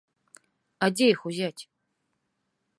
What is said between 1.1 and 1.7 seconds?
іх узяць?